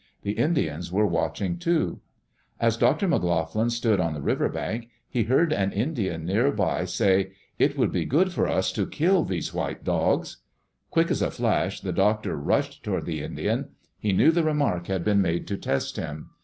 The 0.23 0.31
Indians 0.31 0.91
were 0.91 1.05
watching 1.05 1.59
too. 1.59 2.01
As 2.59 2.75
Dr. 2.75 3.07
McLoughlin 3.07 3.69
stood 3.69 3.99
on 3.99 4.15
the 4.15 4.21
river 4.23 4.49
bank, 4.49 4.89
he 5.07 5.25
heard 5.25 5.53
an 5.53 5.71
Indian 5.71 6.25
near 6.25 6.51
by 6.51 6.85
say, 6.85 7.33
"It 7.59 7.77
would 7.77 7.91
be 7.91 8.05
good 8.05 8.33
for 8.33 8.47
us 8.47 8.71
to 8.71 8.87
kill 8.87 9.23
these 9.23 9.53
white 9.53 9.83
dogs." 9.83 10.37
Quick 10.89 11.11
as 11.11 11.21
a 11.21 11.29
flash, 11.29 11.81
the 11.81 11.93
Doctor 11.93 12.35
rushed 12.35 12.83
toward 12.83 13.05
the 13.05 13.21
Indian. 13.21 13.75
He 13.99 14.11
knew 14.11 14.31
the 14.31 14.43
remark 14.43 14.87
had 14.87 15.03
been 15.03 15.21
made 15.21 15.45
to 15.49 15.55
test 15.55 15.97
him. 15.97 16.31